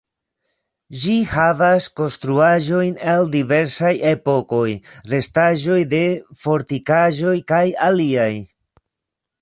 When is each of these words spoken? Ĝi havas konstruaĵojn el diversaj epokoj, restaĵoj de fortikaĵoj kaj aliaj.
Ĝi 1.01 1.17
havas 1.33 1.89
konstruaĵojn 1.99 2.97
el 3.13 3.29
diversaj 3.37 3.93
epokoj, 4.15 4.65
restaĵoj 5.15 5.79
de 5.95 6.03
fortikaĵoj 6.47 7.39
kaj 7.55 7.65
aliaj. 7.91 8.31